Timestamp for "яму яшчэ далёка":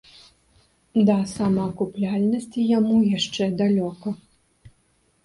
2.77-4.15